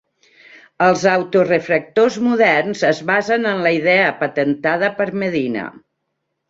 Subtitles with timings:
[0.85, 5.73] Els auto refractors moderns es basen en la idea patentada per Medina.